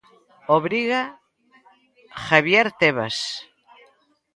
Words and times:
Obriga 0.55 1.01
Javier 2.25 2.67
Tebas. 2.79 3.17